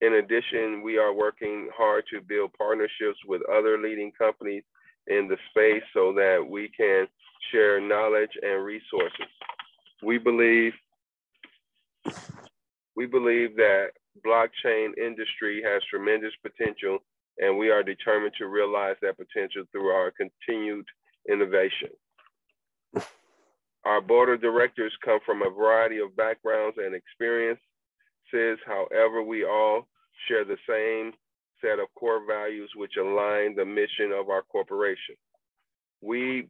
In 0.00 0.14
addition, 0.14 0.82
we 0.82 0.98
are 0.98 1.14
working 1.14 1.68
hard 1.76 2.04
to 2.12 2.20
build 2.20 2.52
partnerships 2.58 3.18
with 3.26 3.42
other 3.48 3.78
leading 3.78 4.12
companies 4.18 4.64
in 5.06 5.28
the 5.28 5.36
space 5.50 5.82
so 5.92 6.12
that 6.14 6.44
we 6.48 6.70
can 6.76 7.06
share 7.52 7.80
knowledge 7.80 8.30
and 8.42 8.64
resources. 8.64 9.28
We 10.02 10.18
believe 10.18 10.72
we 12.96 13.06
believe 13.06 13.56
that 13.56 13.88
blockchain 14.24 14.96
industry 14.98 15.62
has 15.64 15.82
tremendous 15.90 16.32
potential 16.42 16.98
and 17.38 17.58
we 17.58 17.70
are 17.70 17.82
determined 17.82 18.32
to 18.38 18.46
realize 18.46 18.96
that 19.02 19.16
potential 19.16 19.64
through 19.72 19.88
our 19.88 20.12
continued 20.12 20.86
innovation. 21.28 21.88
Our 23.84 24.00
board 24.00 24.30
of 24.30 24.40
directors 24.40 24.92
come 25.04 25.20
from 25.26 25.42
a 25.42 25.50
variety 25.50 25.98
of 25.98 26.16
backgrounds 26.16 26.76
and 26.78 26.94
experiences. 26.94 27.58
However, 28.66 29.22
we 29.22 29.44
all 29.44 29.86
share 30.26 30.44
the 30.44 30.56
same 30.68 31.12
set 31.60 31.78
of 31.78 31.88
core 31.94 32.26
values 32.26 32.70
which 32.76 32.96
align 32.98 33.54
the 33.54 33.64
mission 33.64 34.12
of 34.12 34.28
our 34.28 34.42
corporation. 34.42 35.14
We 36.00 36.48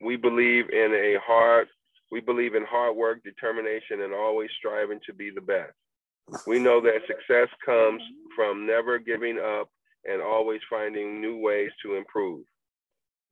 we 0.00 0.16
believe 0.16 0.68
in 0.70 0.92
a 0.92 1.16
hard 1.24 1.68
we 2.10 2.20
believe 2.20 2.54
in 2.54 2.64
hard 2.64 2.96
work, 2.96 3.22
determination, 3.24 4.02
and 4.02 4.14
always 4.14 4.50
striving 4.58 5.00
to 5.06 5.12
be 5.12 5.30
the 5.30 5.40
best. 5.40 5.72
We 6.46 6.58
know 6.58 6.80
that 6.80 7.06
success 7.06 7.48
comes 7.64 8.02
from 8.34 8.66
never 8.66 8.98
giving 8.98 9.38
up 9.38 9.70
and 10.08 10.22
always 10.22 10.60
finding 10.70 11.20
new 11.20 11.38
ways 11.38 11.70
to 11.82 11.96
improve. 11.96 12.44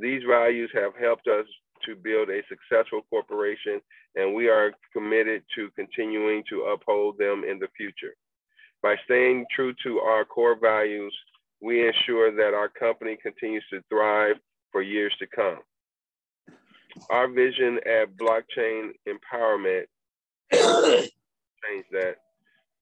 These 0.00 0.22
values 0.28 0.70
have 0.74 0.92
helped 1.00 1.28
us 1.28 1.46
to 1.86 1.96
build 1.96 2.28
a 2.30 2.42
successful 2.48 3.02
corporation, 3.10 3.80
and 4.16 4.34
we 4.34 4.48
are 4.48 4.72
committed 4.92 5.42
to 5.54 5.70
continuing 5.76 6.42
to 6.50 6.62
uphold 6.74 7.18
them 7.18 7.44
in 7.48 7.58
the 7.58 7.68
future. 7.76 8.14
By 8.82 8.96
staying 9.04 9.46
true 9.54 9.72
to 9.84 10.00
our 10.00 10.24
core 10.24 10.58
values, 10.60 11.14
we 11.62 11.86
ensure 11.86 12.30
that 12.36 12.54
our 12.54 12.68
company 12.68 13.16
continues 13.22 13.64
to 13.70 13.80
thrive 13.88 14.36
for 14.70 14.82
years 14.82 15.14
to 15.18 15.26
come. 15.26 15.58
Our 17.10 17.28
vision 17.28 17.78
at 17.86 18.16
Blockchain 18.16 18.90
Empowerment, 19.08 19.84
change 20.52 21.86
that, 21.92 22.16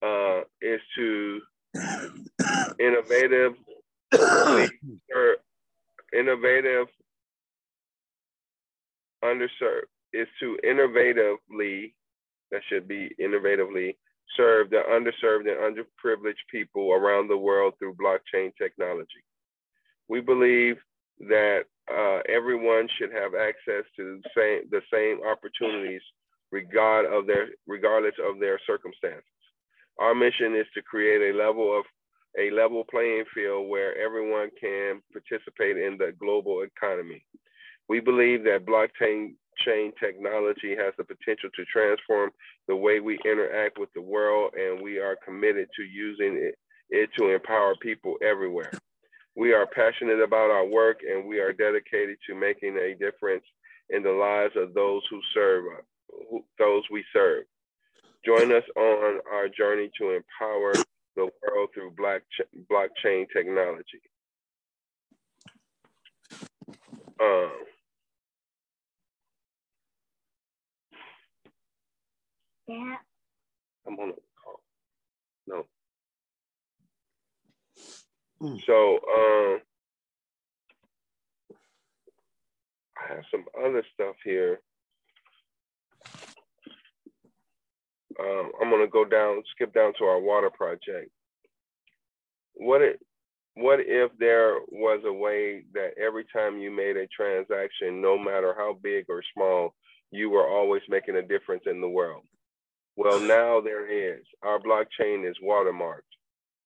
uh, 0.03 0.41
is 0.61 0.81
to 0.97 1.41
innovative, 2.79 3.53
innovative, 6.13 6.89
underserved, 9.25 9.91
is 10.13 10.29
to 10.41 10.59
innovatively, 10.65 11.95
that 12.51 12.63
should 12.69 12.87
be 12.87 13.11
innovatively, 13.21 13.97
serve 14.37 14.71
the 14.71 14.83
underserved 14.91 15.51
and 15.51 15.77
underprivileged 15.77 16.47
people 16.51 16.93
around 16.93 17.29
the 17.29 17.37
world 17.37 17.75
through 17.79 17.95
blockchain 17.95 18.53
technology. 18.57 19.25
We 20.09 20.21
believe 20.21 20.77
that 21.21 21.65
uh, 21.93 22.21
everyone 22.29 22.89
should 22.99 23.13
have 23.13 23.35
access 23.35 23.85
to 23.97 24.21
the 24.23 24.31
same, 24.37 24.71
the 24.71 24.83
same 24.93 25.21
opportunities 25.27 26.03
regard 26.51 27.07
of 27.07 27.27
their, 27.27 27.49
regardless 27.67 28.15
of 28.23 28.39
their 28.39 28.61
circumstances. 28.67 29.25
Our 29.99 30.15
mission 30.15 30.55
is 30.55 30.67
to 30.75 30.83
create 30.83 31.35
a 31.35 31.39
level 31.39 31.77
of 31.79 31.85
a 32.39 32.51
level 32.51 32.85
playing 32.91 33.25
field 33.35 33.69
where 33.69 33.97
everyone 33.99 34.49
can 34.59 35.03
participate 35.13 35.77
in 35.77 35.99
the 35.99 36.13
global 36.19 36.63
economy. 36.63 37.23
We 37.89 38.01
believe 38.01 38.45
that 38.45 38.67
blockchain 38.67 39.35
chain 39.59 39.93
technology 40.01 40.75
has 40.77 40.95
the 40.97 41.05
potential 41.05 41.51
to 41.55 41.65
transform 41.67 42.31
the 42.69 42.77
way 42.77 43.01
we 43.01 43.19
interact 43.25 43.79
with 43.79 43.93
the 43.95 44.01
world, 44.03 44.55
and 44.55 44.81
we 44.81 44.99
are 44.99 45.17
committed 45.25 45.69
to 45.77 45.83
using 45.83 46.37
it, 46.37 46.57
it 46.91 47.11
to 47.19 47.31
empower 47.31 47.75
people 47.77 48.17
everywhere. 48.23 48.73
We 49.37 49.53
are 49.53 49.67
passionate 49.67 50.21
about 50.21 50.51
our 50.51 50.67
work, 50.67 51.01
and 51.09 51.27
we 51.27 51.39
are 51.39 51.53
dedicated 51.53 52.19
to 52.27 52.35
making 52.35 52.77
a 52.77 52.95
difference 52.95 53.45
in 53.91 54.03
the 54.03 54.11
lives 54.11 54.55
of 54.57 54.75
those 54.75 55.03
who 55.11 55.21
serve, 55.35 55.65
who, 56.31 56.45
those 56.59 56.83
we 56.91 57.05
serve. 57.13 57.45
Join 58.25 58.53
us 58.53 58.65
on 58.77 59.21
our 59.33 59.49
journey 59.49 59.91
to 59.99 60.11
empower 60.11 60.75
the 61.17 61.29
world 61.43 61.71
through 61.75 61.95
blockchain 62.71 63.27
technology. 63.33 64.01
Um, 67.21 67.53
I'm 73.87 73.99
on 73.99 74.11
a 74.11 74.13
call. 74.13 74.61
No. 75.47 75.67
Mm. 78.41 78.61
So 78.67 78.95
um, 78.95 79.61
I 82.99 83.15
have 83.15 83.25
some 83.31 83.45
other 83.59 83.85
stuff 83.95 84.17
here. 84.25 84.61
Um, 88.21 88.53
I'm 88.61 88.71
gonna 88.71 88.87
go 88.87 89.05
down, 89.05 89.43
skip 89.55 89.73
down 89.73 89.93
to 89.99 90.05
our 90.05 90.21
water 90.21 90.51
project. 90.51 91.11
What 92.55 92.83
it 92.83 93.01
what 93.55 93.81
if 93.81 94.11
there 94.19 94.57
was 94.71 95.03
a 95.05 95.13
way 95.13 95.65
that 95.75 95.91
every 96.03 96.25
time 96.33 96.59
you 96.59 96.71
made 96.71 96.97
a 96.97 97.07
transaction, 97.09 98.01
no 98.01 98.19
matter 98.19 98.55
how 98.57 98.79
big 98.83 99.07
or 99.09 99.23
small, 99.35 99.75
you 100.11 100.31
were 100.31 100.47
always 100.47 100.83
making 100.89 101.17
a 101.17 101.23
difference 101.23 101.65
in 101.67 101.81
the 101.81 101.89
world? 101.89 102.23
Well, 102.97 103.21
now 103.21 103.61
there 103.61 103.89
is. 103.91 104.25
Our 104.43 104.59
blockchain 104.59 105.29
is 105.29 105.37
watermarked. 105.43 106.01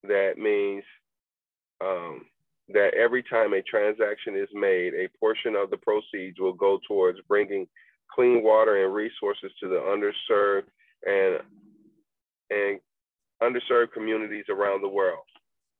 That 0.03 0.33
means 0.37 0.83
um, 1.81 2.25
that 2.69 2.93
every 2.95 3.23
time 3.23 3.53
a 3.53 3.61
transaction 3.61 4.35
is 4.35 4.49
made, 4.53 4.93
a 4.93 5.09
portion 5.19 5.55
of 5.55 5.69
the 5.69 5.77
proceeds 5.77 6.39
will 6.39 6.53
go 6.53 6.79
towards 6.87 7.19
bringing 7.27 7.67
clean 8.13 8.43
water 8.43 8.83
and 8.83 8.93
resources 8.93 9.51
to 9.61 9.69
the 9.69 9.75
underserved 9.75 10.67
and 11.05 11.41
and 12.49 12.79
underserved 13.41 13.91
communities 13.93 14.45
around 14.49 14.81
the 14.81 14.87
world. 14.89 15.25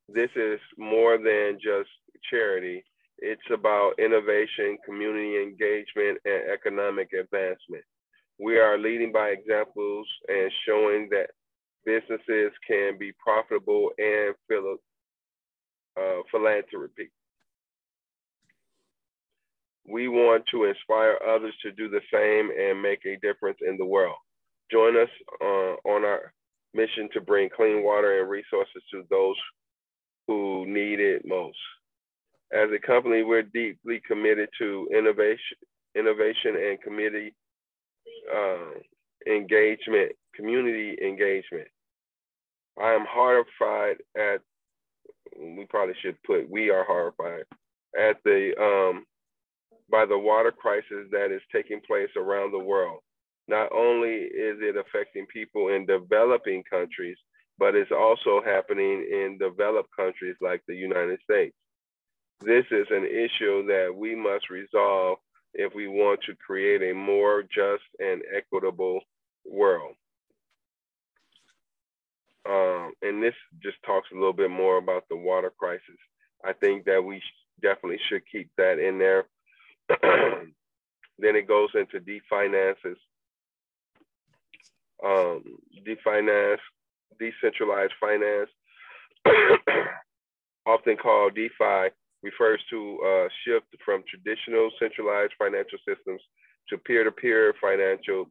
This 0.09 0.29
is 0.35 0.59
more 0.77 1.17
than 1.17 1.57
just 1.61 1.89
charity. 2.29 2.83
It's 3.19 3.41
about 3.51 3.93
innovation, 3.99 4.77
community 4.85 5.41
engagement, 5.41 6.19
and 6.25 6.51
economic 6.51 7.09
advancement. 7.13 7.83
We 8.39 8.59
are 8.59 8.77
leading 8.77 9.11
by 9.11 9.29
examples 9.29 10.07
and 10.27 10.51
showing 10.67 11.09
that 11.11 11.29
businesses 11.85 12.51
can 12.67 12.97
be 12.99 13.13
profitable 13.23 13.91
and 13.97 14.35
philo- 14.47 14.81
uh, 15.99 16.21
philanthropy. 16.31 17.09
We 19.89 20.07
want 20.09 20.45
to 20.51 20.65
inspire 20.65 21.17
others 21.27 21.55
to 21.63 21.71
do 21.71 21.89
the 21.89 22.01
same 22.13 22.51
and 22.51 22.81
make 22.81 23.05
a 23.05 23.17
difference 23.25 23.59
in 23.67 23.77
the 23.77 23.85
world. 23.85 24.17
Join 24.71 24.97
us 24.97 25.09
uh, 25.41 25.75
on 25.89 26.05
our 26.05 26.33
mission 26.73 27.09
to 27.13 27.21
bring 27.21 27.49
clean 27.55 27.83
water 27.83 28.21
and 28.21 28.29
resources 28.29 28.83
to 28.91 29.03
those 29.09 29.35
who 30.27 30.65
need 30.67 30.99
it 30.99 31.23
most. 31.25 31.57
As 32.53 32.69
a 32.75 32.85
company, 32.85 33.23
we're 33.23 33.43
deeply 33.43 34.01
committed 34.07 34.49
to 34.59 34.89
innovation, 34.95 35.57
innovation 35.95 36.55
and 36.55 36.81
community 36.81 37.33
uh, 38.33 39.31
engagement, 39.31 40.11
community 40.35 40.97
engagement. 41.01 41.67
I 42.81 42.93
am 42.93 43.05
horrified 43.09 43.97
at, 44.15 44.41
we 45.39 45.65
probably 45.69 45.95
should 46.01 46.21
put, 46.23 46.49
we 46.49 46.69
are 46.69 46.83
horrified 46.83 47.43
at 47.97 48.17
the, 48.23 48.51
um, 48.59 49.05
by 49.89 50.05
the 50.05 50.17
water 50.17 50.51
crisis 50.51 51.07
that 51.11 51.31
is 51.31 51.41
taking 51.51 51.81
place 51.85 52.09
around 52.15 52.51
the 52.51 52.59
world. 52.59 52.99
Not 53.47 53.71
only 53.71 54.09
is 54.09 54.57
it 54.59 54.75
affecting 54.75 55.25
people 55.27 55.69
in 55.69 55.85
developing 55.85 56.63
countries, 56.69 57.17
but 57.57 57.75
it's 57.75 57.91
also 57.91 58.41
happening 58.45 59.07
in 59.09 59.37
developed 59.39 59.89
countries 59.95 60.35
like 60.41 60.61
the 60.67 60.75
United 60.75 61.19
States. 61.23 61.55
This 62.41 62.65
is 62.69 62.85
an 62.91 63.05
issue 63.05 63.65
that 63.65 63.91
we 63.95 64.13
must 64.13 64.49
resolve 64.49 65.17
if 65.57 65.73
we 65.73 65.87
want 65.87 66.21
to 66.21 66.35
create 66.35 66.83
a 66.83 66.93
more 66.93 67.41
just 67.43 67.83
and 67.99 68.21
equitable 68.33 69.01
world. 69.43 69.95
Um, 72.47 72.93
and 73.01 73.21
this 73.21 73.33
just 73.61 73.77
talks 73.85 74.07
a 74.11 74.15
little 74.15 74.33
bit 74.33 74.51
more 74.51 74.77
about 74.77 75.03
the 75.09 75.17
water 75.17 75.51
crisis. 75.59 75.97
I 76.45 76.53
think 76.53 76.85
that 76.85 77.03
we 77.03 77.21
definitely 77.61 77.99
should 78.07 78.21
keep 78.31 78.49
that 78.57 78.77
in 78.79 78.99
there. 78.99 79.25
then 81.19 81.35
it 81.35 81.47
goes 81.47 81.69
into 81.73 81.99
definances, 81.99 82.95
um, 85.03 85.43
definance, 85.85 86.59
decentralized 87.19 87.93
finance, 87.99 88.49
often 90.67 90.97
called 90.97 91.33
DeFi, 91.35 91.89
refers 92.23 92.61
to 92.69 92.99
a 93.05 93.29
shift 93.45 93.67
from 93.85 94.03
traditional 94.07 94.69
centralized 94.79 95.33
financial 95.37 95.79
systems 95.87 96.21
to 96.69 96.77
peer-to-peer 96.77 97.53
financial 97.61 98.25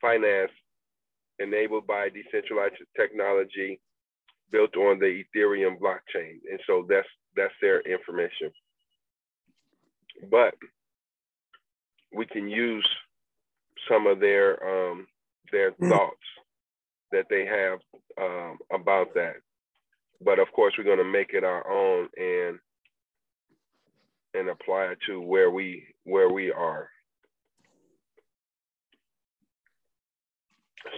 finance 0.00 0.50
enabled 1.38 1.86
by 1.86 2.08
decentralized 2.08 2.74
technology 2.96 3.80
built 4.50 4.76
on 4.76 4.98
the 4.98 5.22
Ethereum 5.24 5.78
blockchain. 5.78 6.38
And 6.50 6.60
so 6.66 6.86
that's 6.88 7.08
that's 7.36 7.54
their 7.60 7.80
information. 7.82 8.50
But 10.30 10.54
we 12.12 12.26
can 12.26 12.48
use 12.48 12.88
some 13.88 14.06
of 14.06 14.20
their 14.20 14.90
um, 14.90 15.06
their 15.52 15.72
Mm. 15.80 15.88
thoughts 15.90 16.26
that 17.12 17.26
they 17.30 17.46
have 17.46 17.78
um, 18.20 18.58
about 18.72 19.14
that. 19.14 19.36
But 20.20 20.38
of 20.38 20.50
course, 20.52 20.74
we're 20.76 20.84
going 20.84 20.98
to 20.98 21.04
make 21.04 21.32
it 21.32 21.44
our 21.44 21.70
own 21.70 22.08
and 22.16 22.58
and 24.38 24.48
apply 24.48 24.84
it 24.84 24.98
to 25.06 25.20
where 25.20 25.50
we 25.50 25.84
where 26.04 26.30
we 26.30 26.52
are. 26.52 26.88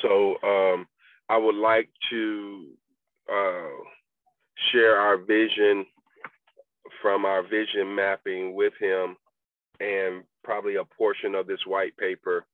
So 0.02 0.36
um, 0.42 0.86
I 1.28 1.36
would 1.36 1.54
like 1.54 1.88
to 2.10 2.66
uh, 3.32 3.84
share 4.70 4.96
our 4.96 5.16
vision 5.16 5.86
from 7.02 7.24
our 7.24 7.42
vision 7.42 7.94
mapping 7.94 8.54
with 8.54 8.72
him 8.80 9.16
and 9.80 10.24
probably 10.44 10.76
a 10.76 10.84
portion 10.84 11.34
of 11.34 11.46
this 11.46 11.60
white 11.66 11.96
paper. 11.96 12.44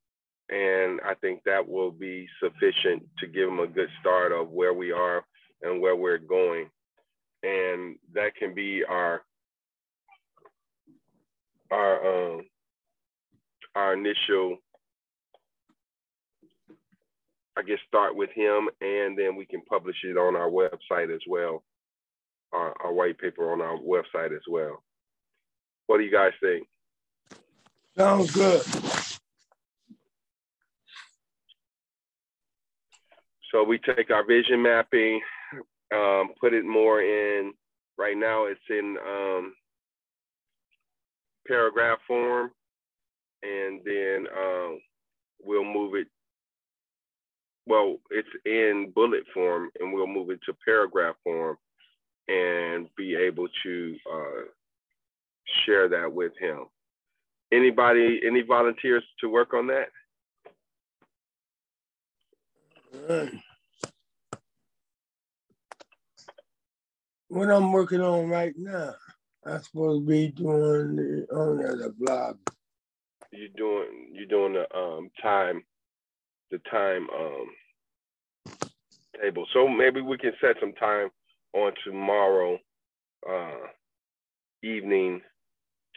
And 0.49 1.01
I 1.05 1.14
think 1.14 1.42
that 1.44 1.66
will 1.66 1.90
be 1.90 2.29
sufficient 2.40 3.03
to 3.18 3.27
give 3.27 3.49
him 3.49 3.59
a 3.59 3.66
good 3.66 3.88
start 4.01 4.31
of 4.33 4.51
where 4.51 4.72
we 4.72 4.92
are 4.92 5.25
and 5.62 5.81
where 5.81 5.96
we're 5.96 6.18
going. 6.18 6.70
And 7.42 7.96
that 8.14 8.37
can 8.37 8.55
be 8.55 8.85
our 8.88 9.22
our 11.70 12.35
um, 12.35 12.42
our 13.74 13.94
initial 13.94 14.59
I 17.59 17.62
guess 17.62 17.79
start 17.88 18.14
with 18.14 18.31
him 18.35 18.68
and 18.81 19.18
then 19.18 19.35
we 19.35 19.46
can 19.46 19.62
publish 19.62 19.96
it 20.05 20.18
on 20.18 20.37
our 20.37 20.50
website 20.50 21.14
as 21.14 21.22
well. 21.26 21.64
Our, 22.52 22.74
our 22.85 22.92
white 22.92 23.18
paper 23.18 23.50
on 23.52 23.61
our 23.61 23.79
website 23.79 24.35
as 24.35 24.42
well. 24.48 24.83
What 25.87 25.98
do 25.98 26.05
you 26.05 26.12
guys 26.12 26.33
think? 26.40 26.66
Sounds 27.96 28.31
good. 28.31 28.62
So 33.50 33.64
we 33.64 33.79
take 33.79 34.11
our 34.11 34.24
vision 34.24 34.62
mapping, 34.62 35.20
um, 35.94 36.31
put 36.38 36.52
it 36.52 36.64
more 36.64 37.00
in, 37.00 37.52
right 37.96 38.16
now 38.16 38.44
it's 38.44 38.61
in 38.68 38.96
um, 39.07 39.55
paragraph 41.46 41.98
form, 42.06 42.50
and 43.42 43.80
then 43.85 44.26
um, 44.37 44.80
we'll 45.42 45.64
move 45.64 45.94
it, 45.94 46.09
well, 47.66 47.96
it's 48.11 48.28
in 48.44 48.92
bullet 48.94 49.24
form, 49.32 49.70
and 49.80 49.92
we'll 49.92 50.06
move 50.06 50.30
it 50.30 50.40
to 50.46 50.56
paragraph 50.64 51.16
form 51.24 51.56
and 52.28 52.88
be 52.96 53.14
able 53.14 53.48
to 53.62 53.96
uh, 54.12 54.42
share 55.64 55.88
that 55.88 56.12
with 56.12 56.32
him. 56.38 56.64
Anybody, 57.52 58.20
any 58.26 58.42
volunteers 58.42 59.04
to 59.20 59.28
work 59.28 59.54
on 59.54 59.68
that? 59.68 59.88
What 67.28 67.50
I'm 67.50 67.70
working 67.72 68.00
on 68.00 68.28
right 68.28 68.54
now, 68.56 68.94
I'm 69.46 69.62
supposed 69.62 70.06
to 70.06 70.11
be 70.11 70.28
doing 70.28 70.96
the 70.96 71.26
on 71.35 71.59
the 71.59 71.94
blog. 71.98 72.38
you 73.32 73.50
doing 73.56 74.11
you 74.14 74.26
doing 74.26 74.54
the 74.54 74.76
um 74.78 75.11
time 75.22 75.62
the 76.50 76.59
time 76.70 77.09
um 77.16 77.46
table 79.22 79.46
so 79.54 79.68
maybe 79.68 80.00
we 80.00 80.18
can 80.18 80.32
set 80.40 80.56
some 80.61 80.72
time 80.74 81.09
on 81.54 81.72
tomorrow 81.85 82.59
uh 83.28 83.66
evening 84.62 85.20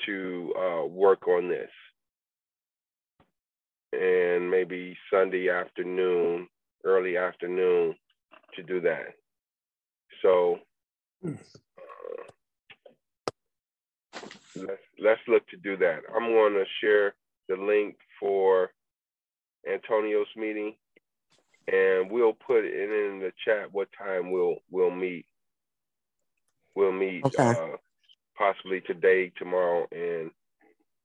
to 0.06 0.54
uh 0.58 0.86
work 0.86 1.28
on 1.28 1.50
this 1.50 1.70
and 3.94 4.50
maybe 4.50 4.98
sunday 5.14 5.50
afternoon 5.50 6.48
early 6.86 7.18
afternoon 7.18 7.96
to 8.56 8.64
do 8.64 8.82
that 8.82 9.08
so 10.22 10.58
Hmm. 11.24 11.36
Let's 14.56 14.82
let's 15.00 15.22
look 15.28 15.48
to 15.50 15.58
do 15.58 15.78
that 15.78 16.00
i'm 16.16 16.28
going 16.32 16.54
to 16.54 16.66
share 16.82 17.14
the 17.48 17.56
link 17.56 17.96
for 18.20 18.72
Antonio's 19.68 20.28
meeting, 20.38 20.76
and 21.68 22.10
we'll 22.10 22.34
put 22.34 22.64
it 22.64 22.74
in 22.74 23.20
the 23.20 23.32
chat 23.44 23.72
what 23.74 23.90
time 23.98 24.32
we'll 24.32 24.58
we'll 24.72 24.92
meet 24.92 25.26
we'll 26.76 26.92
meet 26.94 27.24
Okay. 27.26 27.44
uh, 27.44 27.76
possibly 28.38 28.82
today, 28.82 29.32
tomorrow, 29.38 29.86
and 29.92 30.32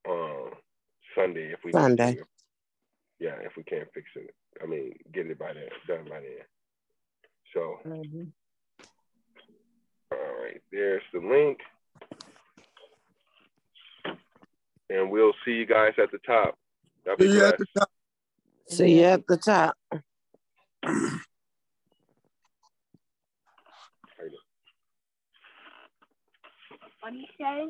uh, 0.08 0.54
Sunday 1.16 1.52
if 1.52 1.58
we 1.64 1.72
Sunday. 1.72 2.18
Yeah, 3.18 3.36
if 3.42 3.56
we 3.56 3.64
can't 3.64 3.88
fix 3.92 4.06
it. 4.16 4.34
I 4.62 4.66
mean, 4.66 4.92
get 5.12 5.26
it 5.26 5.38
by 5.38 5.52
then, 5.52 5.68
done 5.88 6.04
by 6.08 6.20
then. 6.20 6.44
So, 7.54 7.80
Mhm. 7.86 8.32
all 10.12 10.42
right, 10.42 10.62
there's 10.70 11.02
the 11.12 11.20
link. 11.20 11.58
And 14.90 15.10
we'll 15.10 15.32
see 15.44 15.52
you 15.52 15.66
guys 15.66 15.92
at 16.02 16.10
the 16.12 16.18
top. 16.26 16.58
Y'all 17.06 17.16
be 17.16 17.26
See 17.26 17.34
you 17.34 17.44
at 17.44 17.58
the 17.58 17.66
top. 17.76 17.90
See 18.68 18.98
you 18.98 19.04
at 19.04 19.26
the 19.26 19.36
top. 19.36 19.76
What 27.00 27.12
do 27.12 27.18
you 27.18 27.26
say? 27.38 27.66